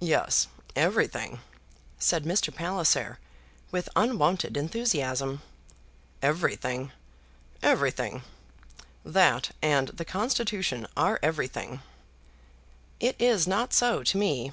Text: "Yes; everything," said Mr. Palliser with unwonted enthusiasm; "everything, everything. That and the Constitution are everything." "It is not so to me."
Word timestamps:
"Yes; 0.00 0.48
everything," 0.74 1.40
said 1.98 2.24
Mr. 2.24 2.54
Palliser 2.54 3.18
with 3.70 3.90
unwonted 3.94 4.56
enthusiasm; 4.56 5.42
"everything, 6.22 6.90
everything. 7.62 8.22
That 9.04 9.50
and 9.60 9.88
the 9.88 10.06
Constitution 10.06 10.86
are 10.96 11.20
everything." 11.22 11.82
"It 12.98 13.14
is 13.18 13.46
not 13.46 13.74
so 13.74 14.02
to 14.04 14.16
me." 14.16 14.52